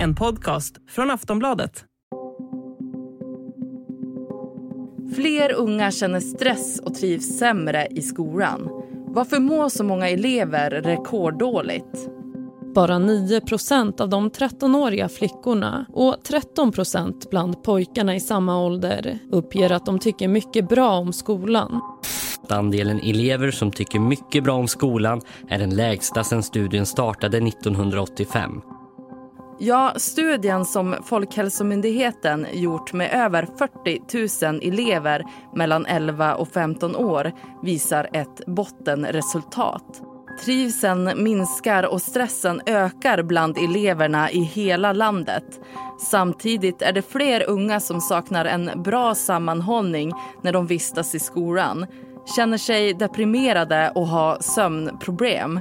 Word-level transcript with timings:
En 0.00 0.14
podcast 0.14 0.76
från 0.88 1.10
Aftonbladet. 1.10 1.84
Fler 5.14 5.52
unga 5.52 5.90
känner 5.90 6.20
stress 6.20 6.80
och 6.80 6.94
trivs 6.94 7.38
sämre 7.38 7.86
i 7.90 8.02
skolan. 8.02 8.68
Varför 9.06 9.38
mår 9.38 9.68
så 9.68 9.84
många 9.84 10.08
elever 10.08 10.70
rekorddåligt? 10.70 12.08
Bara 12.74 12.94
9% 12.94 14.00
av 14.00 14.08
de 14.08 14.30
13-åriga 14.30 15.08
flickorna 15.08 15.86
och 15.92 16.14
13% 16.14 17.30
bland 17.30 17.62
pojkarna 17.62 18.14
i 18.16 18.20
samma 18.20 18.64
ålder 18.64 19.18
uppger 19.30 19.72
att 19.72 19.86
de 19.86 19.98
tycker 19.98 20.28
mycket 20.28 20.68
bra 20.68 20.90
om 20.90 21.12
skolan 21.12 21.80
att 22.50 22.58
Andelen 22.58 23.00
elever 23.02 23.50
som 23.50 23.70
tycker 23.70 23.98
mycket 23.98 24.44
bra 24.44 24.54
om 24.54 24.68
skolan 24.68 25.20
är 25.48 25.58
den 25.58 25.76
lägsta 25.76 26.24
sedan 26.24 26.42
studien 26.42 26.86
startade 26.86 27.38
1985. 27.38 28.62
Ja, 29.58 29.92
studien 29.96 30.64
som 30.64 30.96
Folkhälsomyndigheten 31.04 32.46
gjort 32.52 32.92
med 32.92 33.10
över 33.12 33.48
40 33.58 34.46
000 34.46 34.60
elever 34.62 35.24
mellan 35.56 35.86
11 35.86 36.34
och 36.34 36.48
15 36.48 36.96
år 36.96 37.32
visar 37.62 38.08
ett 38.12 38.46
bottenresultat. 38.46 40.02
Trivseln 40.44 41.10
minskar 41.16 41.82
och 41.82 42.02
stressen 42.02 42.60
ökar 42.66 43.22
bland 43.22 43.58
eleverna 43.58 44.30
i 44.30 44.40
hela 44.40 44.92
landet. 44.92 45.60
Samtidigt 46.10 46.82
är 46.82 46.92
det 46.92 47.02
fler 47.02 47.48
unga 47.48 47.80
som 47.80 48.00
saknar 48.00 48.44
en 48.44 48.70
bra 48.82 49.14
sammanhållning 49.14 50.12
när 50.42 50.52
de 50.52 50.66
vistas 50.66 51.14
i 51.14 51.18
skolan 51.18 51.86
känner 52.26 52.58
sig 52.58 52.94
deprimerade 52.94 53.92
och 53.94 54.06
har 54.06 54.38
sömnproblem. 54.40 55.60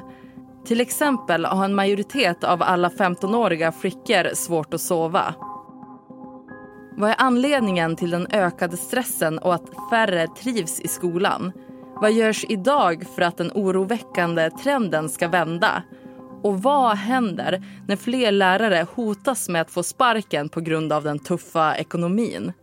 Till 0.66 0.81
exempel 0.81 1.45
har 1.45 1.66
en 1.66 1.76
majoritet 1.76 2.44
av 2.44 2.63
alla 2.63 2.90
15-åriga 2.90 3.72
flickor 3.72 4.33
svårt 4.33 4.73
att 4.73 4.81
sova. 4.81 5.36
Vad 6.98 7.09
är 7.09 7.16
anledningen 7.17 7.95
till 7.95 8.09
den 8.09 8.28
ökade 8.31 8.78
stressen 8.78 9.39
och 9.39 9.53
att 9.53 9.70
färre 9.89 10.28
trivs 10.28 10.80
i 10.80 10.88
skolan? 10.88 11.52
Vad 11.95 12.11
görs 12.11 12.45
idag 12.50 13.03
för 13.16 13.22
att 13.22 13.38
den 13.38 13.52
oroväckande 13.55 14.50
trenden 14.50 15.09
ska 15.09 15.28
vända? 15.28 15.83
Och 16.44 16.64
vad 16.64 16.98
händer 16.98 17.64
när 17.88 17.95
fler 17.95 18.31
lärare 18.31 18.88
hotas 18.95 19.50
med 19.50 19.61
att 19.61 19.72
få 19.72 19.83
sparken 19.83 20.50
på 20.50 20.61
grund 20.61 20.94
av 20.94 21.03
den 21.03 21.20
tuffa 21.20 21.76
ekonomin? 21.76 22.53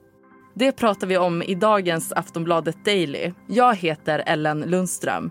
Det 0.59 0.73
pratar 0.73 1.07
vi 1.07 1.19
om 1.19 1.43
i 1.43 1.55
dagens 1.55 2.13
Aftonbladet 2.13 2.85
Daily. 2.85 3.33
Jag 3.49 3.77
heter 3.77 4.23
Ellen 4.27 4.61
Lundström. 4.61 5.31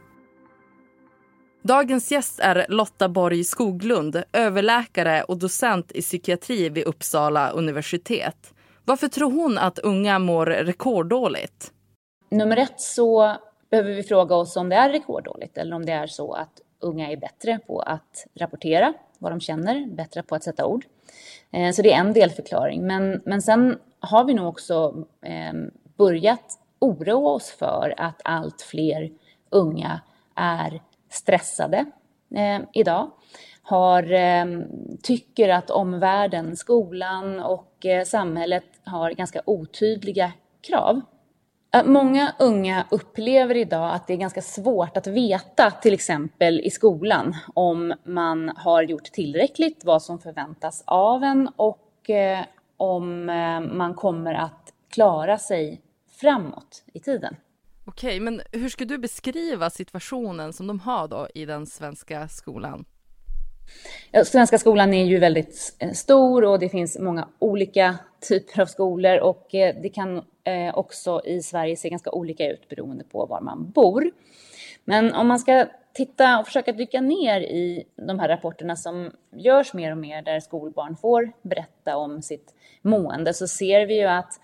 Dagens 1.63 2.11
gäst 2.11 2.39
är 2.39 2.65
Lotta 2.69 3.09
Borg 3.09 3.43
Skoglund, 3.43 4.23
överläkare 4.33 5.23
och 5.23 5.37
docent 5.37 5.91
i 5.91 6.01
psykiatri 6.01 6.69
vid 6.69 6.83
Uppsala 6.83 7.49
universitet. 7.49 8.53
Varför 8.83 9.07
tror 9.07 9.31
hon 9.31 9.57
att 9.57 9.79
unga 9.79 10.19
mår 10.19 10.45
rekorddåligt? 10.45 11.71
Nummer 12.31 12.57
ett 12.57 12.81
så 12.81 13.35
behöver 13.69 13.93
vi 13.93 14.03
fråga 14.03 14.35
oss 14.35 14.57
om 14.57 14.69
det 14.69 14.75
är 14.75 14.89
rekorddåligt 14.89 15.57
eller 15.57 15.75
om 15.75 15.85
det 15.85 15.91
är 15.91 16.07
så 16.07 16.33
att 16.33 16.61
unga 16.79 17.11
är 17.11 17.17
bättre 17.17 17.59
på 17.67 17.79
att 17.79 18.27
rapportera 18.39 18.93
vad 19.19 19.31
de 19.31 19.39
känner, 19.39 19.87
bättre 19.87 20.23
på 20.23 20.35
att 20.35 20.43
sätta 20.43 20.65
ord. 20.65 20.85
Eh, 21.51 21.71
så 21.71 21.81
det 21.81 21.93
är 21.93 21.99
en 21.99 22.13
delförklaring. 22.13 22.87
Men, 22.87 23.21
men 23.25 23.41
sen 23.41 23.77
har 24.05 24.23
vi 24.23 24.33
nog 24.33 24.47
också 24.47 25.05
eh, 25.21 25.53
börjat 25.97 26.59
oroa 26.79 27.31
oss 27.31 27.51
för 27.51 27.93
att 27.97 28.21
allt 28.23 28.61
fler 28.61 29.11
unga 29.49 30.01
är 30.35 30.81
stressade 31.09 31.85
eh, 32.35 32.61
idag. 32.73 33.11
Har, 33.61 34.13
eh, 34.13 34.45
tycker 35.03 35.49
att 35.49 35.69
omvärlden, 35.69 36.55
skolan 36.55 37.39
och 37.39 37.85
eh, 37.85 38.03
samhället 38.03 38.65
har 38.83 39.11
ganska 39.11 39.41
otydliga 39.45 40.31
krav. 40.61 41.01
Många 41.85 42.33
unga 42.39 42.85
upplever 42.91 43.57
idag 43.57 43.93
att 43.95 44.07
det 44.07 44.13
är 44.13 44.17
ganska 44.17 44.41
svårt 44.41 44.97
att 44.97 45.07
veta, 45.07 45.71
till 45.71 45.93
exempel 45.93 46.59
i 46.59 46.69
skolan, 46.69 47.35
om 47.53 47.93
man 48.03 48.51
har 48.55 48.83
gjort 48.83 49.03
tillräckligt, 49.03 49.85
vad 49.85 50.01
som 50.01 50.19
förväntas 50.19 50.83
av 50.87 51.23
en 51.23 51.49
och 51.55 52.09
eh, 52.09 52.45
om 52.77 53.29
eh, 53.29 53.59
man 53.59 53.93
kommer 53.93 54.33
att 54.33 54.73
klara 54.89 55.37
sig 55.37 55.81
framåt 56.21 56.83
i 56.93 56.99
tiden. 56.99 57.35
Okej, 57.85 58.19
men 58.19 58.41
hur 58.51 58.69
skulle 58.69 58.89
du 58.89 58.97
beskriva 58.97 59.69
situationen 59.69 60.53
som 60.53 60.67
de 60.67 60.79
har 60.79 61.07
då 61.07 61.27
i 61.35 61.45
den 61.45 61.65
svenska 61.65 62.27
skolan? 62.27 62.85
Ja, 64.11 64.25
svenska 64.25 64.57
skolan 64.57 64.93
är 64.93 65.05
ju 65.05 65.19
väldigt 65.19 65.75
eh, 65.79 65.91
stor 65.91 66.43
och 66.43 66.59
det 66.59 66.69
finns 66.69 66.99
många 66.99 67.27
olika 67.39 67.97
typer 68.29 68.61
av 68.61 68.65
skolor 68.65 69.17
och 69.17 69.47
det 69.51 69.93
kan 69.93 70.21
också 70.73 71.21
i 71.25 71.41
Sverige 71.41 71.75
se 71.75 71.89
ganska 71.89 72.11
olika 72.11 72.51
ut 72.51 72.69
beroende 72.69 73.03
på 73.03 73.25
var 73.25 73.41
man 73.41 73.71
bor. 73.71 74.11
Men 74.85 75.13
om 75.13 75.27
man 75.27 75.39
ska 75.39 75.65
titta 75.93 76.39
och 76.39 76.45
försöka 76.45 76.71
dyka 76.71 77.01
ner 77.01 77.41
i 77.41 77.83
de 77.95 78.19
här 78.19 78.27
rapporterna 78.27 78.75
som 78.75 79.11
görs 79.31 79.73
mer 79.73 79.91
och 79.91 79.97
mer 79.97 80.21
där 80.21 80.39
skolbarn 80.39 80.95
får 80.95 81.31
berätta 81.41 81.97
om 81.97 82.21
sitt 82.21 82.53
mående 82.81 83.33
så 83.33 83.47
ser 83.47 83.85
vi 83.85 83.99
ju 83.99 84.05
att, 84.05 84.39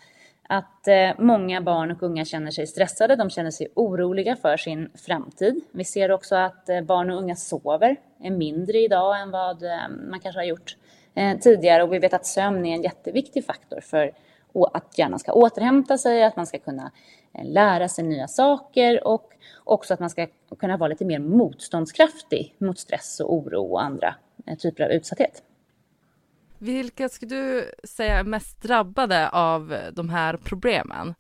att 0.48 0.88
eh, 0.88 1.12
många 1.18 1.62
barn 1.62 1.92
och 1.92 2.04
unga 2.04 2.26
känner 2.26 2.52
sig 2.52 2.68
stressade, 2.68 3.16
de 3.16 3.30
känner 3.30 3.52
sig 3.52 3.68
oroliga 3.76 4.36
för 4.36 4.58
sin 4.58 4.90
framtid. 5.06 5.62
Vi 5.72 5.84
ser 5.84 6.12
också 6.12 6.36
att 6.36 6.70
eh, 6.70 6.82
barn 6.82 7.12
och 7.12 7.18
unga 7.18 7.36
sover 7.36 7.96
är 8.24 8.32
mindre 8.32 8.78
idag 8.78 9.22
än 9.22 9.32
vad 9.32 9.64
eh, 9.64 9.90
man 10.10 10.20
kanske 10.20 10.40
har 10.40 10.46
gjort 10.46 10.78
tidigare 11.42 11.84
och 11.84 11.94
vi 11.94 12.00
vet 12.00 12.14
att 12.14 12.26
sömn 12.26 12.66
är 12.66 12.76
en 12.76 12.82
jätteviktig 12.82 13.46
faktor 13.46 13.82
för 13.82 14.12
att 14.74 14.98
hjärnan 14.98 15.20
ska 15.20 15.34
återhämta 15.34 15.98
sig, 15.98 16.24
att 16.24 16.36
man 16.36 16.48
ska 16.48 16.60
kunna 16.60 16.92
lära 17.44 17.88
sig 17.88 18.04
nya 18.04 18.28
saker 18.28 19.08
och 19.08 19.34
också 19.64 19.94
att 19.94 20.00
man 20.00 20.10
ska 20.10 20.28
kunna 20.60 20.78
vara 20.78 20.88
lite 20.88 21.06
mer 21.06 21.20
motståndskraftig 21.20 22.56
mot 22.58 22.80
stress 22.80 23.20
och 23.20 23.34
oro 23.34 23.72
och 23.72 23.84
andra 23.84 24.16
typer 24.60 24.84
av 24.84 24.92
utsatthet. 24.92 25.44
Vilka 26.58 27.10
skulle 27.10 27.36
du 27.36 27.72
säga 27.84 28.20
är 28.20 28.24
mest 28.24 28.62
drabbade 28.62 29.30
av 29.30 29.78
de 29.94 30.10
här 30.10 30.38
problemen? 30.44 31.14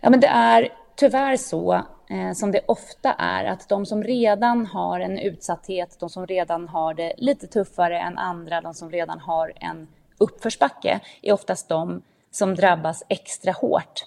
Ja, 0.00 0.10
men 0.10 0.20
det 0.20 0.26
är 0.26 0.68
tyvärr 0.96 1.36
så 1.36 1.74
eh, 2.10 2.32
som 2.34 2.52
det 2.52 2.60
ofta 2.66 3.12
är 3.12 3.44
att 3.44 3.68
de 3.68 3.86
som 3.86 4.04
redan 4.04 4.66
har 4.66 5.00
en 5.00 5.18
utsatthet, 5.18 5.96
de 6.00 6.08
som 6.10 6.26
redan 6.26 6.68
har 6.68 6.94
det 6.94 7.14
lite 7.16 7.46
tuffare 7.46 8.00
än 8.00 8.18
andra, 8.18 8.60
de 8.60 8.74
som 8.74 8.90
redan 8.90 9.18
har 9.18 9.52
en 9.56 9.88
uppförsbacke, 10.20 11.00
är 11.22 11.32
oftast 11.32 11.68
de 11.68 12.02
som 12.30 12.54
drabbas 12.54 13.02
extra 13.08 13.52
hårt. 13.52 14.04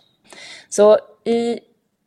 Så 0.69 0.97
i 1.23 1.59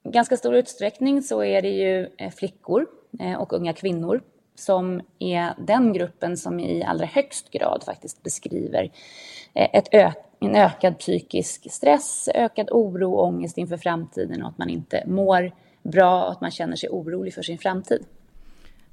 ganska 0.04 0.36
stor 0.36 0.54
utsträckning 0.54 1.22
så 1.22 1.42
är 1.42 1.62
det 1.62 1.68
ju 1.68 2.08
eh, 2.18 2.30
flickor 2.30 2.86
eh, 3.20 3.34
och 3.34 3.52
unga 3.52 3.72
kvinnor 3.72 4.20
som 4.54 5.00
är 5.18 5.54
den 5.58 5.92
gruppen 5.92 6.36
som 6.36 6.60
i 6.60 6.84
allra 6.84 7.06
högst 7.06 7.50
grad 7.50 7.82
faktiskt 7.84 8.22
beskriver 8.22 8.84
eh, 9.54 9.68
ett 9.72 9.94
ök 9.94 10.16
en 10.40 10.56
ökad 10.56 10.98
psykisk 10.98 11.72
stress, 11.72 12.28
ökad 12.34 12.68
oro 12.70 13.12
och 13.12 13.24
ångest 13.24 13.58
inför 13.58 13.76
framtiden 13.76 14.42
och 14.42 14.48
att 14.48 14.58
man 14.58 14.70
inte 14.70 15.04
mår 15.06 15.52
bra 15.82 16.24
och 16.24 16.32
att 16.32 16.40
man 16.40 16.50
känner 16.50 16.76
sig 16.76 16.88
orolig 16.88 17.34
för 17.34 17.42
sin 17.42 17.58
framtid. 17.58 18.06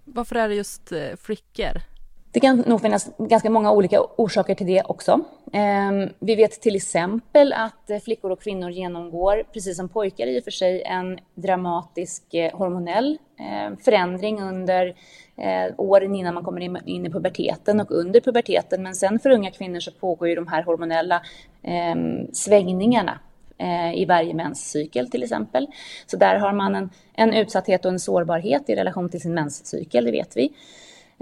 Varför 0.04 0.36
är 0.36 0.50
det 0.50 0.56
just 0.56 0.92
flickor? 1.18 1.93
Det 2.34 2.40
kan 2.40 2.58
nog 2.58 2.82
finnas 2.82 3.10
ganska 3.18 3.50
många 3.50 3.72
olika 3.72 4.02
orsaker 4.02 4.56
till 4.56 4.68
det 4.68 4.84
också. 4.86 5.20
Ehm, 5.54 6.10
vi 6.20 6.36
vet 6.36 6.62
till 6.62 6.76
exempel 6.76 7.54
att 7.54 7.90
eh, 7.90 8.00
flickor 8.00 8.32
och 8.32 8.42
kvinnor 8.42 8.70
genomgår, 8.70 9.44
precis 9.54 9.78
som 9.78 9.90
pojkar 9.90 10.28
i 10.28 10.40
och 10.40 10.44
för 10.44 10.52
sig, 10.52 10.82
en 10.82 11.20
dramatisk 11.36 12.34
eh, 12.34 12.58
hormonell 12.58 13.18
ehm, 13.40 13.78
förändring 13.78 14.42
under 14.42 14.96
eh, 15.38 15.74
åren 15.78 16.16
innan 16.16 16.34
man 16.34 16.44
kommer 16.44 16.88
in, 16.90 17.06
i 17.06 17.10
puberteten 17.10 17.80
och 17.80 17.92
under 17.92 18.20
puberteten. 18.20 18.84
Men 18.84 18.96
sen 18.96 19.20
för 19.20 19.30
unga 19.30 19.52
kvinnor 19.52 19.80
så 19.80 19.92
pågår 19.92 20.28
ju 20.28 20.36
de 20.36 20.48
här 20.48 20.64
hormonella 20.64 21.22
ehm, 21.64 22.34
svängningarna 22.34 23.20
i 23.96 24.06
varje 24.06 24.34
menscykel 24.34 25.10
till 25.10 25.24
exempel. 25.24 25.68
Så 26.06 26.18
där 26.18 26.36
har 26.36 26.54
man 26.54 26.76
en, 26.76 26.90
en 27.14 27.34
utsatthet 27.34 27.86
och 27.86 27.92
en 27.92 28.00
sårbarhet 28.00 28.70
i 28.70 28.76
relation 28.76 29.10
till 29.10 29.22
sin 29.22 29.34
menscykel, 29.34 30.06
det 30.06 30.12
vet 30.12 30.38
vi. 30.38 30.54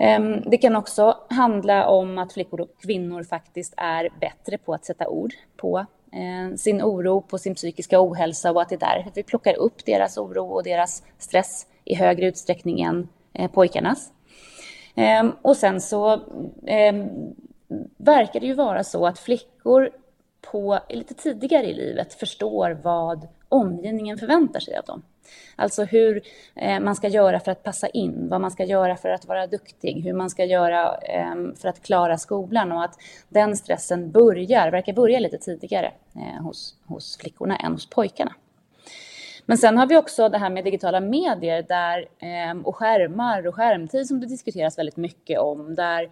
Ehm, 0.01 0.41
det 0.45 0.57
kan 0.57 0.75
också 0.75 1.17
handla 1.29 1.87
om 1.87 2.17
att 2.17 2.33
flickor 2.33 2.61
och 2.61 2.69
kvinnor 2.81 3.23
faktiskt 3.23 3.73
är 3.77 4.09
bättre 4.19 4.57
på 4.57 4.73
att 4.73 4.85
sätta 4.85 5.07
ord 5.07 5.33
på 5.57 5.85
eh, 6.11 6.55
sin 6.55 6.81
oro, 6.81 7.21
på 7.21 7.37
sin 7.37 7.55
psykiska 7.55 8.01
ohälsa 8.01 8.51
och 8.51 8.61
att 8.61 8.69
det 8.69 8.75
är 8.75 8.95
därför 8.95 9.11
vi 9.15 9.23
plockar 9.23 9.55
upp 9.55 9.85
deras 9.85 10.17
oro 10.17 10.45
och 10.45 10.63
deras 10.63 11.03
stress 11.17 11.67
i 11.85 11.95
högre 11.95 12.27
utsträckning 12.27 12.81
än 12.81 13.09
eh, 13.33 13.51
pojkarnas. 13.51 14.11
Ehm, 14.95 15.31
och 15.41 15.57
sen 15.57 15.81
så 15.81 16.21
ehm, 16.65 17.09
verkar 17.97 18.39
det 18.39 18.45
ju 18.45 18.53
vara 18.53 18.83
så 18.83 19.05
att 19.07 19.19
flickor 19.19 19.89
på, 20.51 20.79
lite 20.89 21.13
tidigare 21.13 21.67
i 21.67 21.73
livet 21.73 22.13
förstår 22.13 22.79
vad 22.83 23.27
omgivningen 23.49 24.17
förväntar 24.17 24.59
sig 24.59 24.77
av 24.77 24.85
dem. 24.85 25.01
Alltså 25.55 25.83
hur 25.83 26.21
eh, 26.55 26.79
man 26.79 26.95
ska 26.95 27.07
göra 27.07 27.39
för 27.39 27.51
att 27.51 27.63
passa 27.63 27.87
in, 27.87 28.29
vad 28.29 28.41
man 28.41 28.51
ska 28.51 28.63
göra 28.63 28.97
för 28.97 29.09
att 29.09 29.25
vara 29.25 29.47
duktig, 29.47 30.01
hur 30.03 30.13
man 30.13 30.29
ska 30.29 30.45
göra 30.45 30.95
ehm, 30.95 31.55
för 31.55 31.69
att 31.69 31.81
klara 31.81 32.17
skolan 32.17 32.71
och 32.71 32.83
att 32.83 32.99
den 33.29 33.57
stressen 33.57 34.11
börjar, 34.11 34.71
verkar 34.71 34.93
börja 34.93 35.19
lite 35.19 35.37
tidigare 35.37 35.91
eh, 36.15 36.43
hos, 36.43 36.75
hos 36.85 37.17
flickorna 37.17 37.55
än 37.55 37.71
hos 37.71 37.89
pojkarna. 37.89 38.35
Men 39.45 39.57
sen 39.57 39.77
har 39.77 39.87
vi 39.87 39.97
också 39.97 40.29
det 40.29 40.37
här 40.37 40.49
med 40.49 40.63
digitala 40.63 40.99
medier 40.99 41.65
där, 41.67 42.07
ehm, 42.19 42.61
och 42.61 42.75
skärmar 42.75 43.47
och 43.47 43.55
skärmtid 43.55 44.07
som 44.07 44.19
det 44.19 44.27
diskuteras 44.27 44.77
väldigt 44.77 44.97
mycket 44.97 45.39
om, 45.39 45.75
där 45.75 46.09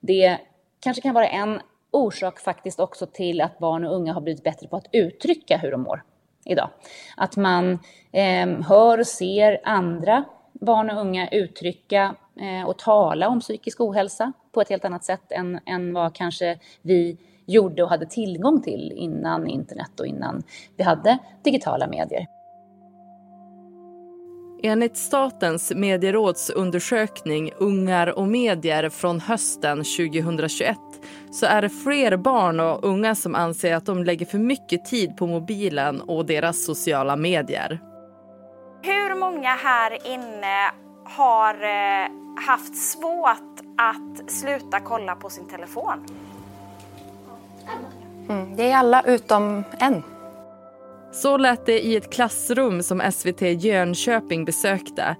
det 0.00 0.38
kanske 0.80 1.02
kan 1.02 1.14
vara 1.14 1.28
en 1.28 1.60
orsak 1.90 2.40
faktiskt 2.40 2.80
också 2.80 3.06
till 3.06 3.40
att 3.40 3.58
barn 3.58 3.84
och 3.84 3.94
unga 3.96 4.12
har 4.12 4.20
blivit 4.20 4.44
bättre 4.44 4.68
på 4.68 4.76
att 4.76 4.86
uttrycka 4.92 5.56
hur 5.56 5.70
de 5.70 5.82
mår 5.82 6.02
idag. 6.44 6.70
Att 7.16 7.36
man 7.36 7.78
eh, 8.12 8.66
hör 8.68 8.98
och 8.98 9.06
ser 9.06 9.60
andra 9.64 10.24
barn 10.52 10.90
och 10.90 11.00
unga 11.00 11.28
uttrycka 11.28 12.14
eh, 12.40 12.68
och 12.68 12.78
tala 12.78 13.28
om 13.28 13.40
psykisk 13.40 13.80
ohälsa 13.80 14.32
på 14.52 14.60
ett 14.60 14.68
helt 14.68 14.84
annat 14.84 15.04
sätt 15.04 15.32
än, 15.32 15.60
än 15.66 15.92
vad 15.92 16.14
kanske 16.14 16.58
vi 16.82 17.16
gjorde 17.46 17.82
och 17.82 17.88
hade 17.88 18.06
tillgång 18.06 18.62
till 18.62 18.92
innan 18.96 19.46
internet 19.46 20.00
och 20.00 20.06
innan 20.06 20.42
vi 20.76 20.84
hade 20.84 21.18
digitala 21.42 21.86
medier. 21.86 22.26
Enligt 24.62 24.96
Statens 24.96 25.72
medieråds 25.74 26.50
undersökning 26.50 27.52
Ungar 27.58 28.18
och 28.18 28.28
medier 28.28 28.88
från 28.88 29.20
hösten 29.20 29.78
2021 29.78 30.78
så 31.30 31.46
är 31.46 31.62
det 31.62 31.68
fler 31.68 32.16
barn 32.16 32.60
och 32.60 32.84
unga 32.84 33.14
som 33.14 33.34
anser 33.34 33.74
att 33.74 33.86
de 33.86 34.04
lägger 34.04 34.26
för 34.26 34.38
mycket 34.38 34.84
tid 34.84 35.16
på 35.16 35.26
mobilen 35.26 36.00
och 36.00 36.26
deras 36.26 36.64
sociala 36.64 37.16
medier. 37.16 37.80
Hur 38.82 39.14
många 39.14 39.48
här 39.48 40.06
inne 40.06 40.70
har 41.04 41.54
eh, 41.54 42.08
haft 42.46 42.76
svårt 42.76 43.60
att 43.76 44.30
sluta 44.30 44.80
kolla 44.80 45.16
på 45.16 45.30
sin 45.30 45.48
telefon? 45.48 46.06
Mm, 48.28 48.56
det 48.56 48.70
är 48.70 48.76
alla 48.76 49.02
utom 49.02 49.64
en. 49.78 50.02
Så 51.12 51.36
lät 51.36 51.66
det 51.66 51.80
i 51.80 51.96
ett 51.96 52.12
klassrum 52.12 52.82
som 52.82 53.02
SVT 53.12 53.42
Jönköping 53.42 54.44
besökte. 54.44 55.16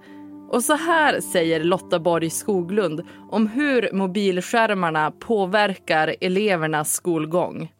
Och 0.50 0.64
så 0.64 0.74
här 0.74 1.20
säger 1.20 1.64
Lotta 1.64 1.98
Borg 1.98 2.30
Skoglund 2.30 3.02
om 3.30 3.46
hur 3.46 3.92
mobilskärmarna 3.92 5.10
påverkar 5.10 6.16
elevernas 6.20 6.92
skolgång. 6.92 7.72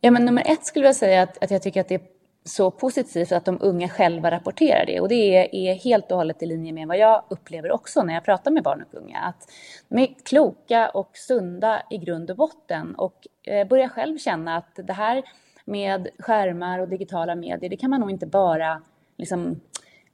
Ja, 0.00 0.10
men 0.10 0.24
nummer 0.24 0.42
ett 0.46 0.66
skulle 0.66 0.86
jag 0.86 0.96
säga 0.96 1.22
att, 1.22 1.44
att 1.44 1.50
jag 1.50 1.62
tycker 1.62 1.80
att 1.80 1.88
det 1.88 1.94
är 1.94 2.00
så 2.44 2.70
positivt 2.70 3.32
att 3.32 3.44
de 3.44 3.58
unga 3.60 3.88
själva 3.88 4.30
rapporterar 4.30 4.86
det. 4.86 5.00
Och 5.00 5.08
det 5.08 5.36
är, 5.36 5.54
är, 5.54 5.74
helt 5.74 6.10
och 6.10 6.16
hållet 6.16 6.42
i 6.42 6.46
linje 6.46 6.72
med 6.72 6.88
vad 6.88 6.98
jag 6.98 7.24
upplever 7.30 7.72
också 7.72 8.02
när 8.02 8.14
jag 8.14 8.24
pratar 8.24 8.50
med 8.50 8.62
barn 8.62 8.84
och 8.92 8.98
unga. 8.98 9.18
Att 9.18 9.52
de 9.88 9.98
är 9.98 10.08
kloka 10.24 10.88
och 10.88 11.10
sunda 11.14 11.82
i 11.90 11.98
grund 11.98 12.30
och 12.30 12.36
botten 12.36 12.94
och 12.94 13.26
eh, 13.46 13.68
börjar 13.68 13.88
själv 13.88 14.18
känna 14.18 14.56
att 14.56 14.78
det 14.86 14.92
här 14.92 15.22
med 15.66 16.08
skärmar 16.18 16.78
och 16.78 16.88
digitala 16.88 17.34
medier, 17.34 17.70
det 17.70 17.76
kan 17.76 17.90
man 17.90 18.00
nog 18.00 18.10
inte 18.10 18.26
bara 18.26 18.82
liksom, 19.16 19.60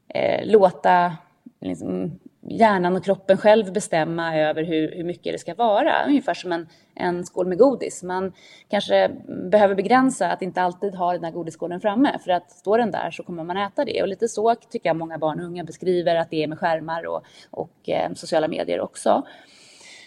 eh, 0.08 0.46
låta 0.46 1.16
liksom, 1.60 2.19
hjärnan 2.49 2.96
och 2.96 3.04
kroppen 3.04 3.37
själv 3.37 3.72
bestämma 3.72 4.37
över 4.37 4.62
hur, 4.62 4.96
hur 4.96 5.04
mycket 5.04 5.32
det 5.32 5.38
ska 5.38 5.54
vara. 5.54 6.04
Ungefär 6.06 6.34
som 6.34 6.52
en, 6.52 6.69
en 6.94 7.25
skål 7.25 7.46
med 7.46 7.58
godis. 7.58 8.02
Man 8.02 8.32
kanske 8.69 9.10
behöver 9.26 9.75
begränsa 9.75 10.28
att 10.28 10.43
inte 10.43 10.62
alltid 10.62 10.94
ha 10.94 11.12
den 11.12 11.22
där 11.22 11.31
godisskålen 11.31 11.81
framme. 11.81 12.19
För 12.25 12.31
att 12.31 12.50
står 12.50 12.78
den 12.78 12.90
där 12.90 13.10
så 13.10 13.22
kommer 13.22 13.44
man 13.44 13.56
äta 13.56 13.84
det. 13.84 14.02
Och 14.02 14.08
lite 14.08 14.28
så 14.28 14.54
tycker 14.54 14.88
jag 14.88 14.96
många 14.96 15.19
barn 15.19 15.40
och 15.40 15.46
unga 15.46 15.64
beskriver 15.64 16.16
att 16.16 16.31
det 16.31 16.43
är 16.43 16.49
med 16.49 16.58
skärmar 16.58 17.06
och, 17.06 17.22
och 17.50 17.88
eh, 17.88 18.12
sociala 18.14 18.49
medier 18.49 18.81
också. 18.81 19.22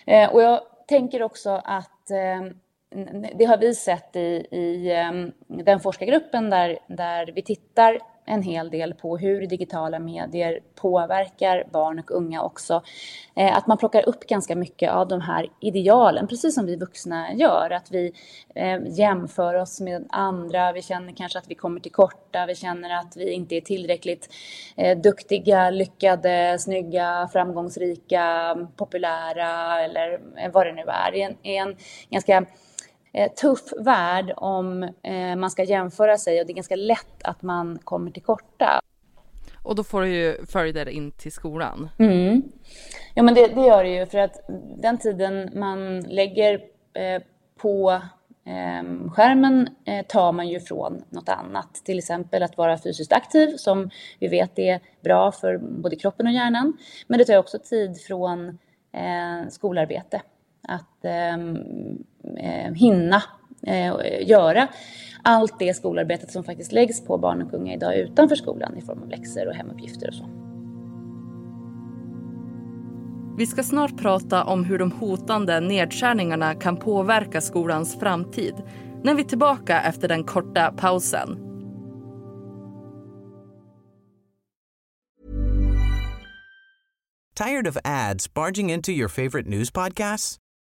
Eh, 0.06 0.34
och 0.34 0.42
jag 0.42 0.62
tänker 0.88 1.24
också 1.24 1.62
att 1.64 2.12
eh, 2.12 2.56
det 3.36 3.46
har 3.46 3.58
vi 3.58 3.76
sett 3.76 4.16
i, 4.16 4.48
i 4.52 4.92
ehm, 4.92 5.32
den 5.48 5.80
forskargruppen 5.80 6.50
där, 6.50 6.80
där 6.88 7.32
vi 7.36 7.42
tittar 7.42 8.00
en 8.26 8.42
hel 8.42 8.70
del 8.70 8.94
på 8.94 9.18
hur 9.18 9.48
digitala 9.48 10.00
medier 10.00 10.60
påverkar 10.76 11.68
barn 11.72 12.00
och 12.00 12.12
unga 12.12 12.42
också. 12.42 12.84
Eh, 13.36 13.58
att 13.58 13.68
man 13.68 13.78
plockar 13.78 14.10
upp 14.10 14.28
ganska 14.28 14.56
mycket 14.56 14.92
av 14.92 15.08
de 15.08 15.22
här 15.22 15.52
idealen, 15.62 16.28
precis 16.28 16.56
som 16.56 16.66
vi 16.66 16.76
vuxna 16.76 17.34
gör. 17.34 17.70
Att 17.70 17.92
vi 17.92 18.14
ehm, 18.56 18.86
jämför 18.86 19.54
oss 19.54 19.82
med 19.82 20.06
andra, 20.10 20.72
vi 20.72 20.82
känner 20.82 21.14
kanske 21.14 21.40
att 21.40 21.48
vi 21.48 21.56
kommer 21.56 21.80
till 21.80 21.92
korta, 21.92 22.46
vi 22.46 22.56
känner 22.56 23.00
att 23.00 23.18
vi 23.18 23.32
inte 23.32 23.56
är 23.56 23.62
tillräckligt 23.62 24.34
eh, 24.78 24.98
duktiga, 24.98 25.70
lyckade, 25.70 26.58
snygga, 26.60 27.30
framgångsrika, 27.34 28.56
populära 28.76 29.82
eller 29.82 30.14
eh, 30.38 30.52
vad 30.52 30.66
det 30.68 30.74
nu 30.74 30.84
är. 30.88 31.12
Det 31.12 31.24
är 31.24 31.26
en, 31.26 31.38
en 31.44 31.76
ganska 32.10 32.46
tuff 33.36 33.74
värld 33.80 34.34
om 34.38 34.84
eh, 34.84 35.36
man 35.36 35.52
ska 35.52 35.64
jämföra 35.64 36.18
sig 36.18 36.40
och 36.40 36.48
det 36.48 36.52
är 36.52 36.56
ganska 36.56 36.76
lätt 36.76 37.24
att 37.24 37.42
man 37.42 37.80
kommer 37.84 38.12
till 38.12 38.24
korta. 38.24 38.82
Och 39.64 39.76
då 39.76 39.84
får 39.84 40.02
det 40.02 40.08
ju 40.08 40.46
följder 40.46 40.90
in 40.90 41.12
till 41.12 41.32
skolan. 41.32 41.90
Mm. 42.00 42.42
Ja 43.14 43.24
men 43.24 43.34
det, 43.34 43.48
det, 43.48 43.62
gör 43.62 43.84
det 43.84 43.90
ju 43.90 44.06
för 44.06 44.18
att 44.18 44.46
den 44.78 44.98
tiden 44.98 45.50
man 45.54 46.00
lägger 46.00 46.54
eh, 46.94 47.22
på 47.58 48.02
ehm, 48.46 49.12
skärmen 49.12 49.70
eh, 49.86 50.06
tar 50.06 50.32
man 50.32 50.48
ju 50.48 50.60
från 50.60 51.04
något 51.10 51.30
annat. 51.30 51.82
Till 51.86 51.98
exempel 51.98 52.44
att 52.44 52.58
vara 52.58 52.78
fysiskt 52.78 53.14
aktiv 53.14 53.58
som 53.58 53.90
vi 54.20 54.28
vet 54.28 54.60
är 54.60 54.80
bra 55.02 55.32
för 55.32 55.58
både 55.58 55.96
kroppen 55.96 56.28
och 56.28 56.34
hjärnan. 56.34 56.78
Men 57.08 57.18
det 57.18 57.26
tar 57.26 57.38
också 57.38 57.60
tid 57.60 58.02
från 58.02 58.48
eh, 58.94 59.50
skolarbete 59.50 60.22
att 60.68 61.06
ehm, 61.06 61.58
eh, 62.38 62.74
hinna 62.74 63.24
eh, 63.68 63.94
göra 64.28 64.68
allt 65.24 65.60
det 65.60 65.74
skolarbetet 65.74 66.32
som 66.32 66.44
faktiskt 66.44 66.72
läggs 66.72 67.06
på 67.06 67.18
barn 67.18 67.42
och 67.42 67.54
unga 67.54 67.74
idag 67.74 67.98
utanför 67.98 68.36
skolan 68.36 68.78
i 68.78 68.82
form 68.82 69.02
av 69.04 69.10
läxor 69.10 69.48
och 69.48 69.56
hemuppgifter 69.56 70.08
och 70.08 70.14
så. 70.14 70.26
Vi 73.38 73.46
ska 73.46 73.64
snart 73.64 73.98
prata 73.98 74.44
om 74.44 74.64
hur 74.64 74.80
de 74.80 74.92
hotande 74.92 75.60
nedskärningarna 75.60 76.56
kan 76.56 76.78
påverka 76.78 77.42
skolans 77.42 78.00
framtid 78.00 78.56
när 79.04 79.16
vi 79.16 79.24
är 79.24 79.28
tillbaka 79.28 79.82
efter 79.82 80.08
den 80.08 80.24
korta 80.24 80.72
pausen. 80.72 81.38
Tired 87.36 87.68
of 87.68 87.78
ads 87.84 88.34
barging 88.34 88.70
into 88.70 88.92
your 88.92 89.10
favorite 89.10 89.50
news 89.50 89.72
podcasts? 89.72 90.45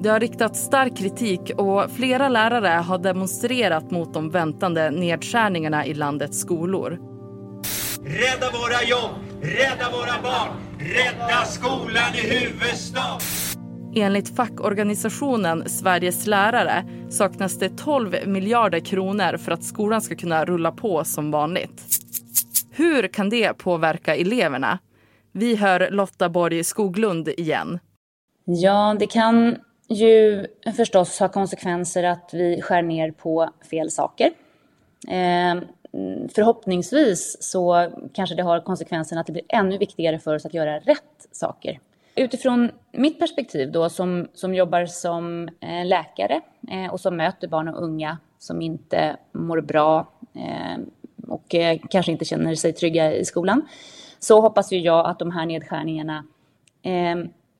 Det 0.00 0.08
har 0.08 0.20
riktats 0.20 0.60
stark 0.60 0.96
kritik 0.96 1.50
och 1.56 1.90
flera 1.90 2.28
lärare 2.28 2.68
har 2.68 2.98
demonstrerat 2.98 3.90
mot 3.90 4.14
de 4.14 4.30
väntande 4.30 4.90
nedskärningarna 4.90 5.86
i 5.86 5.94
landets 5.94 6.38
skolor. 6.38 6.98
Rädda 8.04 8.50
våra 8.52 8.82
jobb, 8.88 9.10
rädda 9.42 9.90
våra 9.90 10.22
barn, 10.22 10.56
rädda 10.78 11.44
skolan 11.44 12.14
i 12.14 12.20
huvudstaden. 12.20 13.20
Enligt 13.94 14.36
fackorganisationen 14.36 15.68
Sveriges 15.68 16.26
lärare 16.26 16.84
saknas 17.10 17.58
det 17.58 17.76
12 17.76 18.16
miljarder 18.26 18.80
kronor 18.80 19.36
för 19.36 19.52
att 19.52 19.64
skolan 19.64 20.02
ska 20.02 20.16
kunna 20.16 20.44
rulla 20.44 20.72
på 20.72 21.04
som 21.04 21.30
vanligt. 21.30 21.82
Hur 22.70 23.08
kan 23.08 23.30
det 23.30 23.58
påverka 23.58 24.16
eleverna? 24.16 24.78
Vi 25.32 25.56
hör 25.56 25.90
Lotta 25.90 26.28
Borg 26.28 26.64
Skoglund 26.64 27.28
igen. 27.28 27.78
Ja, 28.44 28.96
det 28.98 29.06
kan 29.06 29.56
ju 29.88 30.46
förstås 30.76 31.20
ha 31.20 31.28
konsekvenser 31.28 32.04
att 32.04 32.30
vi 32.32 32.62
skär 32.62 32.82
ner 32.82 33.10
på 33.10 33.50
fel 33.70 33.90
saker. 33.90 34.30
Eh, 35.08 35.62
förhoppningsvis 36.34 37.36
så 37.40 37.90
kanske 38.12 38.34
det 38.34 38.42
har 38.42 38.60
konsekvensen 38.60 39.18
att 39.18 39.26
det 39.26 39.32
blir 39.32 39.44
ännu 39.48 39.78
viktigare 39.78 40.18
för 40.18 40.34
oss 40.34 40.46
att 40.46 40.54
göra 40.54 40.78
rätt 40.78 41.28
saker. 41.32 41.80
Utifrån 42.14 42.70
mitt 42.92 43.18
perspektiv 43.18 43.72
då 43.72 43.88
som, 43.88 44.28
som 44.34 44.54
jobbar 44.54 44.86
som 44.86 45.48
eh, 45.60 45.86
läkare 45.86 46.40
eh, 46.70 46.92
och 46.92 47.00
som 47.00 47.16
möter 47.16 47.48
barn 47.48 47.68
och 47.68 47.82
unga 47.82 48.18
som 48.38 48.62
inte 48.62 49.16
mår 49.32 49.60
bra 49.60 50.08
eh, 50.34 50.78
och 51.28 51.54
eh, 51.54 51.78
kanske 51.90 52.12
inte 52.12 52.24
känner 52.24 52.54
sig 52.54 52.72
trygga 52.72 53.12
i 53.12 53.24
skolan 53.24 53.68
så 54.18 54.40
hoppas 54.40 54.72
ju 54.72 54.78
jag 54.78 55.06
att 55.06 55.18
de 55.18 55.30
här 55.30 55.46
nedskärningarna 55.46 56.24
eh, 56.82 57.16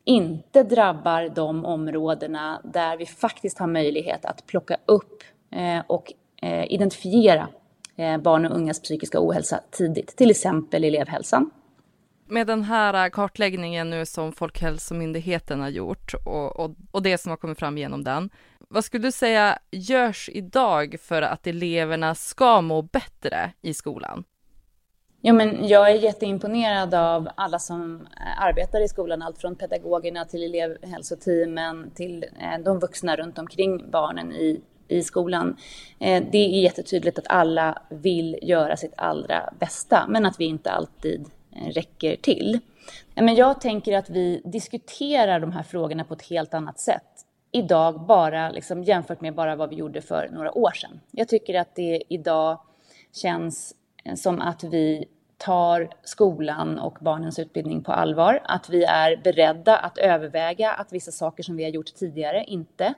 inte 0.09 0.63
drabbar 0.63 1.29
de 1.35 1.65
områdena 1.65 2.61
där 2.65 2.97
vi 2.97 3.07
faktiskt 3.07 3.59
har 3.59 3.67
möjlighet 3.67 4.25
att 4.25 4.47
plocka 4.47 4.77
upp 4.87 5.23
eh, 5.51 5.83
och 5.87 6.13
eh, 6.43 6.73
identifiera 6.73 7.49
eh, 7.97 8.19
barn 8.19 8.47
och 8.47 8.57
ungas 8.57 8.83
psykiska 8.83 9.19
ohälsa 9.21 9.61
tidigt, 9.71 10.17
till 10.17 10.31
exempel 10.31 10.85
elevhälsan. 10.85 11.51
Med 12.27 12.47
den 12.47 12.63
här 12.63 13.09
kartläggningen 13.09 13.91
nu 13.91 14.07
som 14.07 14.33
Folkhälsomyndigheten 14.33 15.61
har 15.61 15.69
gjort 15.69 16.15
och, 16.27 16.61
och, 16.61 16.77
och 16.91 17.03
det 17.03 17.19
som 17.19 17.31
har 17.31 17.37
kommit 17.37 17.59
fram 17.59 17.79
genom 17.79 18.05
den, 18.05 18.31
vad 18.59 18.85
skulle 18.85 19.03
du 19.09 19.13
säga 19.13 19.59
görs 19.71 20.31
idag 20.33 20.97
för 21.03 21.23
att 21.23 21.47
eleverna 21.47 22.15
ska 22.15 22.61
må 22.61 22.83
bättre 22.83 23.53
i 23.63 23.75
skolan? 23.75 24.25
Ja, 25.21 25.33
men 25.33 25.69
jag 25.69 25.91
är 25.91 25.95
jätteimponerad 25.95 26.95
av 26.95 27.29
alla 27.35 27.59
som 27.59 28.01
eh, 28.01 28.43
arbetar 28.43 28.81
i 28.81 28.89
skolan, 28.89 29.23
allt 29.23 29.39
från 29.39 29.57
pedagogerna 29.57 30.25
till 30.25 30.43
elevhälsoteamen 30.43 31.91
till 31.95 32.25
eh, 32.41 32.65
de 32.65 32.79
vuxna 32.79 33.17
runt 33.17 33.39
omkring 33.39 33.91
barnen 33.91 34.33
i, 34.33 34.61
i 34.89 35.03
skolan. 35.03 35.57
Eh, 35.99 36.25
det 36.33 36.39
är 36.39 36.63
jättetydligt 36.63 37.19
att 37.19 37.27
alla 37.29 37.83
vill 37.89 38.39
göra 38.43 38.77
sitt 38.77 38.95
allra 38.97 39.53
bästa, 39.59 40.07
men 40.09 40.27
att 40.27 40.41
vi 40.41 40.45
inte 40.45 40.71
alltid 40.71 41.31
räcker 41.75 42.17
till. 42.17 42.59
Men 43.15 43.35
jag 43.35 43.61
tänker 43.61 43.99
att 43.99 44.11
vi 44.11 44.43
diskuterar 44.45 45.41
de 45.41 45.53
här 45.53 45.63
frågorna 45.63 46.05
på 46.05 46.15
ett 46.15 46.23
helt 46.31 46.55
annat 46.55 46.81
sätt 46.81 47.25
idag 47.53 48.01
bara 48.01 48.51
liksom 48.51 48.85
jämfört 48.85 49.21
med 49.21 49.35
bara 49.35 49.57
vad 49.57 49.71
vi 49.71 49.77
gjorde 49.77 50.01
för 50.01 50.29
några 50.33 50.59
år 50.59 50.71
sedan. 50.71 51.01
Jag 51.11 51.29
tycker 51.29 51.61
att 51.61 51.75
det 51.75 52.03
idag 52.09 52.61
känns 53.13 53.75
som 54.17 54.41
att 54.41 54.65
vi 54.65 55.09
tar 55.39 55.91
skolan 56.05 56.79
och 56.79 56.99
barnens 57.01 57.39
utbildning 57.39 57.83
på 57.83 57.93
allvar. 57.93 58.41
Att 58.45 58.69
vi 58.69 58.85
är 58.85 59.17
beredda 59.17 59.77
att 59.77 59.99
överväga 59.99 60.73
att 60.73 60.93
vissa 60.93 61.11
saker 61.11 61.43
som 61.43 61.57
vi 61.57 61.65
har 61.65 61.71
gjort 61.71 61.95
tidigare 61.95 62.45
inte 62.45 62.95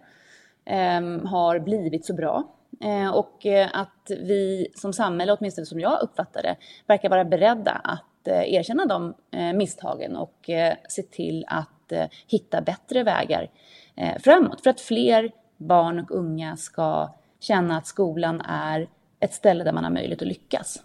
eh, 0.64 1.00
har 1.26 1.58
blivit 1.58 2.06
så 2.06 2.14
bra. 2.14 2.44
Eh, 2.80 3.10
och 3.10 3.46
eh, 3.46 3.68
att 3.72 4.10
vi 4.10 4.68
som 4.74 4.92
samhälle, 4.92 5.36
åtminstone 5.40 5.66
som 5.66 5.80
jag 5.80 6.02
uppfattar 6.02 6.42
det, 6.42 6.56
verkar 6.86 7.08
vara 7.10 7.24
beredda 7.24 7.72
att 7.72 8.28
eh, 8.28 8.54
erkänna 8.54 8.86
de 8.86 9.14
eh, 9.30 9.52
misstagen 9.52 10.16
och 10.16 10.50
eh, 10.50 10.74
se 10.88 11.02
till 11.02 11.44
att 11.48 11.92
eh, 11.92 12.06
hitta 12.26 12.60
bättre 12.60 13.02
vägar 13.02 13.50
eh, 13.96 14.18
framåt. 14.18 14.60
För 14.62 14.70
att 14.70 14.80
fler 14.80 15.30
barn 15.56 15.98
och 15.98 16.10
unga 16.10 16.56
ska 16.56 17.14
känna 17.40 17.76
att 17.76 17.86
skolan 17.86 18.40
är 18.40 18.88
ett 19.20 19.34
ställe 19.34 19.64
där 19.64 19.72
man 19.72 19.84
har 19.84 19.90
möjlighet 19.90 20.22
att 20.22 20.28
lyckas. 20.28 20.82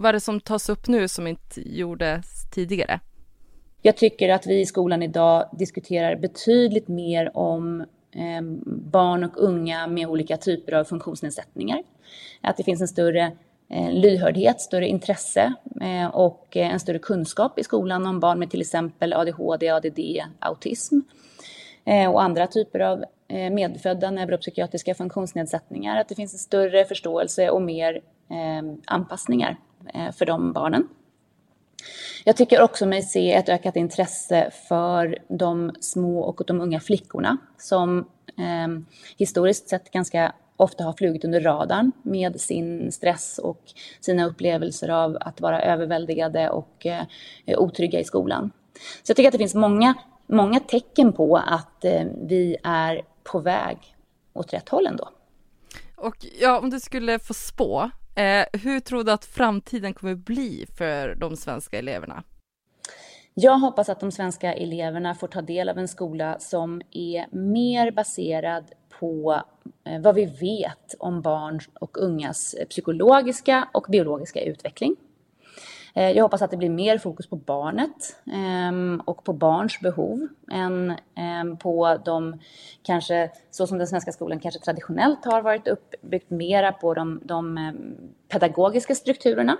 Vad 0.00 0.08
är 0.08 0.12
det 0.12 0.20
som 0.20 0.40
tas 0.40 0.68
upp 0.68 0.88
nu 0.88 1.08
som 1.08 1.26
inte 1.26 1.60
gjordes 1.68 2.50
tidigare? 2.50 3.00
Jag 3.82 3.96
tycker 3.96 4.28
att 4.28 4.46
vi 4.46 4.60
i 4.60 4.66
skolan 4.66 5.02
idag 5.02 5.48
diskuterar 5.58 6.16
betydligt 6.16 6.88
mer 6.88 7.36
om 7.36 7.80
eh, 8.14 8.42
barn 8.66 9.24
och 9.24 9.32
unga 9.36 9.86
med 9.86 10.08
olika 10.08 10.36
typer 10.36 10.72
av 10.72 10.84
funktionsnedsättningar. 10.84 11.82
Att 12.40 12.56
det 12.56 12.64
finns 12.64 12.80
en 12.80 12.88
större 12.88 13.32
eh, 13.70 13.92
lyhördhet, 13.92 14.60
större 14.60 14.88
intresse 14.88 15.54
eh, 15.80 16.06
och 16.06 16.56
eh, 16.56 16.72
en 16.72 16.80
större 16.80 16.98
kunskap 16.98 17.58
i 17.58 17.64
skolan 17.64 18.06
om 18.06 18.20
barn 18.20 18.38
med 18.38 18.50
till 18.50 18.60
exempel 18.60 19.12
ADHD, 19.12 19.70
ADD, 19.70 20.00
autism 20.38 21.00
eh, 21.84 22.10
och 22.10 22.22
andra 22.22 22.46
typer 22.46 22.80
av 22.80 23.04
eh, 23.28 23.50
medfödda 23.50 24.10
neuropsykiatriska 24.10 24.94
funktionsnedsättningar. 24.94 26.00
Att 26.00 26.08
det 26.08 26.14
finns 26.14 26.32
en 26.32 26.38
större 26.38 26.84
förståelse 26.84 27.50
och 27.50 27.62
mer 27.62 28.00
ehm, 28.30 28.80
anpassningar 28.86 29.56
Eh, 29.94 30.12
för 30.12 30.26
de 30.26 30.52
barnen. 30.52 30.88
Jag 32.24 32.36
tycker 32.36 32.62
också 32.62 32.86
mig 32.86 33.02
se 33.02 33.32
ett 33.32 33.48
ökat 33.48 33.76
intresse 33.76 34.50
för 34.68 35.18
de 35.28 35.72
små 35.80 36.20
och 36.20 36.42
de 36.46 36.60
unga 36.60 36.80
flickorna 36.80 37.36
som 37.58 37.98
eh, 38.38 38.68
historiskt 39.16 39.68
sett 39.68 39.90
ganska 39.90 40.32
ofta 40.56 40.84
har 40.84 40.92
flugit 40.92 41.24
under 41.24 41.40
radarn 41.40 41.92
med 42.02 42.40
sin 42.40 42.92
stress 42.92 43.38
och 43.38 43.62
sina 44.00 44.26
upplevelser 44.26 44.88
av 44.88 45.18
att 45.20 45.40
vara 45.40 45.62
överväldigade 45.62 46.50
och 46.50 46.86
eh, 46.86 47.04
otrygga 47.46 48.00
i 48.00 48.04
skolan. 48.04 48.50
Så 49.02 49.10
jag 49.10 49.16
tycker 49.16 49.28
att 49.28 49.32
det 49.32 49.38
finns 49.38 49.54
många, 49.54 49.94
många 50.26 50.60
tecken 50.60 51.12
på 51.12 51.36
att 51.36 51.84
eh, 51.84 52.04
vi 52.22 52.56
är 52.62 53.02
på 53.22 53.38
väg 53.38 53.96
åt 54.32 54.52
rätt 54.52 54.68
håll 54.68 54.86
ändå. 54.86 55.08
Och 55.96 56.16
ja, 56.40 56.58
om 56.58 56.70
du 56.70 56.80
skulle 56.80 57.18
få 57.18 57.34
spå, 57.34 57.90
Eh, 58.14 58.60
hur 58.60 58.80
tror 58.80 59.04
du 59.04 59.12
att 59.12 59.24
framtiden 59.24 59.94
kommer 59.94 60.14
bli 60.14 60.66
för 60.78 61.14
de 61.14 61.36
svenska 61.36 61.78
eleverna? 61.78 62.22
Jag 63.34 63.58
hoppas 63.58 63.88
att 63.88 64.00
de 64.00 64.12
svenska 64.12 64.54
eleverna 64.54 65.14
får 65.14 65.28
ta 65.28 65.42
del 65.42 65.68
av 65.68 65.78
en 65.78 65.88
skola 65.88 66.38
som 66.38 66.82
är 66.90 67.36
mer 67.36 67.90
baserad 67.90 68.64
på 68.98 69.42
eh, 69.84 70.00
vad 70.00 70.14
vi 70.14 70.24
vet 70.24 70.94
om 70.98 71.22
barns 71.22 71.68
och 71.80 71.98
ungas 71.98 72.54
psykologiska 72.70 73.68
och 73.72 73.86
biologiska 73.88 74.40
utveckling. 74.40 74.96
Eh, 75.94 76.10
jag 76.10 76.22
hoppas 76.22 76.42
att 76.42 76.50
det 76.50 76.56
blir 76.56 76.70
mer 76.70 76.98
fokus 76.98 77.26
på 77.26 77.36
barnet 77.36 78.16
ehm, 78.32 79.02
och 79.04 79.24
på 79.24 79.32
barns 79.32 79.80
behov 79.80 80.28
än 80.52 80.96
ehm, 81.14 81.56
på 81.56 81.98
de, 82.04 82.40
kanske 82.82 83.30
så 83.50 83.66
som 83.66 83.78
den 83.78 83.86
svenska 83.86 84.12
skolan 84.12 84.40
kanske 84.40 84.60
traditionellt 84.60 85.24
har 85.24 85.42
varit 85.42 85.68
uppbyggt, 85.68 86.30
mera 86.30 86.72
på 86.72 86.94
de, 86.94 87.20
de 87.24 87.58
ehm, 87.58 87.96
pedagogiska 88.28 88.94
strukturerna. 88.94 89.56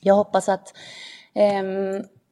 Jag 0.00 0.14
hoppas 0.14 0.48
att 0.48 0.74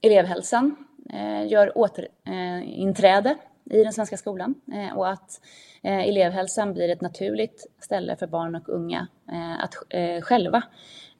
elevhälsan 0.02 0.76
eh, 1.12 1.46
gör 1.46 1.78
återinträde 1.78 3.30
eh, 3.30 3.36
i 3.70 3.82
den 3.82 3.92
svenska 3.92 4.16
skolan 4.16 4.54
eh, 4.72 4.96
och 4.96 5.08
att 5.08 5.40
elevhälsan 5.82 6.74
blir 6.74 6.88
ett 6.88 7.00
naturligt 7.00 7.66
ställe 7.80 8.16
för 8.16 8.26
barn 8.26 8.54
och 8.54 8.68
unga 8.68 9.06
att 9.60 9.74
själva 10.22 10.62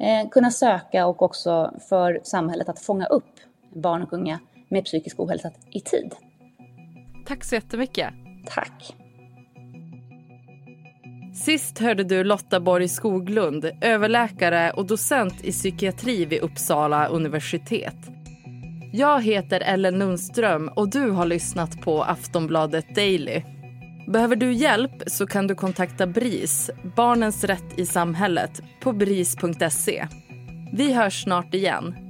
eh, 0.00 0.28
kunna 0.28 0.50
söka 0.50 1.07
och 1.07 1.23
också 1.23 1.75
för 1.88 2.21
samhället 2.23 2.69
att 2.69 2.80
fånga 2.80 3.07
upp 3.07 3.40
barn 3.75 4.02
och 4.02 4.12
unga 4.12 4.38
med 4.69 4.85
psykisk 4.85 5.21
ohälsa 5.21 5.50
i 5.71 5.80
tid. 5.80 6.14
Tack 7.26 7.45
så 7.45 7.54
jättemycket. 7.54 8.09
Tack. 8.47 8.97
Sist 11.35 11.78
hörde 11.78 12.04
du 12.04 12.25
Lotta 12.25 12.61
Borg 12.61 12.88
Skoglund, 12.88 13.71
överläkare 13.80 14.71
och 14.71 14.87
docent 14.87 15.45
i 15.45 15.52
psykiatri 15.52 16.25
vid 16.25 16.40
Uppsala 16.40 17.07
universitet. 17.07 18.20
Jag 18.93 19.23
heter 19.23 19.61
Ellen 19.61 19.99
Lundström 19.99 20.69
och 20.69 20.91
du 20.91 21.11
har 21.11 21.27
lyssnat 21.27 21.81
på 21.81 22.03
Aftonbladet 22.03 22.95
Daily. 22.95 23.43
Behöver 24.07 24.37
du 24.37 24.53
hjälp 24.53 25.03
så 25.07 25.27
kan 25.27 25.47
du 25.47 25.55
kontakta 25.55 26.07
BRIS, 26.07 26.71
Barnens 26.97 27.45
rätt 27.45 27.79
i 27.79 27.87
samhället, 27.87 28.63
på 28.83 28.93
bris.se. 28.93 30.07
Vi 30.73 30.93
hörs 30.93 31.23
snart 31.23 31.55
igen. 31.55 32.10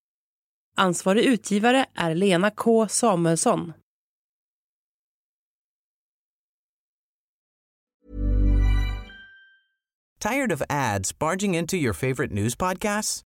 Ansvarig 0.77 1.25
utgivare 1.25 1.85
är 1.95 2.15
Lena 2.15 2.49
K 2.49 2.87
Samuelsson. 2.89 3.73
Tired 10.19 10.51
of 10.51 10.61
ads 10.69 11.11
barging 11.11 11.55
into 11.55 11.77
your 11.77 11.93
favorite 11.93 12.31
news 12.31 12.55
podcasts? 12.55 13.21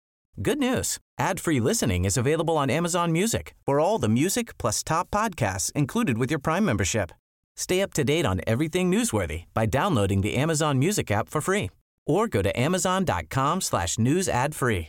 Good 0.43 0.59
news. 0.59 0.99
Ad-free 1.19 1.61
listening 1.61 2.05
is 2.05 2.19
available 2.19 2.57
on 2.59 2.71
Amazon 2.71 3.13
Music 3.13 3.55
for 3.67 3.81
all 3.81 3.99
the 3.99 4.09
music 4.09 4.59
plus 4.59 4.83
top 4.83 5.11
podcasts 5.11 5.73
included 5.75 6.19
with 6.19 6.31
your 6.31 6.39
Prime 6.41 6.65
membership. 6.65 7.13
Stay 7.57 7.83
up 7.83 7.95
to 7.95 8.05
date 8.05 8.27
on 8.27 8.41
everything 8.47 8.91
newsworthy 8.91 9.45
by 9.55 9.67
downloading 9.67 10.21
the 10.23 10.37
Amazon 10.37 10.79
Music 10.79 11.11
app 11.11 11.29
for 11.29 11.41
free 11.41 11.71
or 12.07 12.29
go 12.29 12.43
to 12.43 12.61
amazon.com 12.61 13.61
slash 13.61 13.99
news 13.99 14.29
ad 14.29 14.55
free. 14.55 14.89